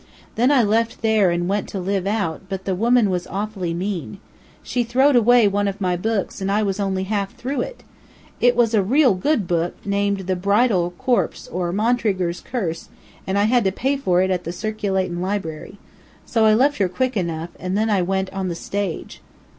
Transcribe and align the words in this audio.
Then 0.33 0.49
I 0.51 0.63
left 0.63 1.03
there 1.03 1.29
and 1.29 1.47
went 1.47 1.69
to 1.69 1.79
live 1.79 2.07
out, 2.07 2.41
but 2.49 2.65
the 2.65 2.73
woman 2.73 3.11
was 3.11 3.27
awful 3.27 3.71
mean. 3.71 4.17
She 4.63 4.83
throwed 4.83 5.15
away 5.15 5.47
one 5.47 5.67
of 5.67 5.79
my 5.79 5.95
books 5.95 6.41
and 6.41 6.51
I 6.51 6.63
was 6.63 6.79
only 6.79 7.03
half 7.03 7.35
through 7.35 7.61
it. 7.61 7.83
It 8.39 8.55
was 8.55 8.73
a 8.73 8.81
real 8.81 9.13
good 9.13 9.47
book, 9.47 9.75
named 9.85 10.21
'The 10.21 10.37
Bridal 10.37 10.89
Corpse, 10.97 11.47
or 11.49 11.71
Montregor's 11.71 12.41
Curse,' 12.41 12.89
and 13.27 13.37
I 13.37 13.43
had 13.43 13.63
to 13.63 13.71
pay 13.71 13.95
for 13.95 14.23
it 14.23 14.31
at 14.31 14.43
the 14.43 14.51
circulatin' 14.51 15.21
library. 15.21 15.77
So 16.25 16.45
I 16.45 16.55
left 16.55 16.79
her 16.79 16.89
quick 16.89 17.15
enough, 17.15 17.51
and 17.59 17.77
then 17.77 17.91
I 17.91 18.01
went 18.01 18.33
on 18.33 18.47
the 18.47 18.55
stage." 18.55 19.21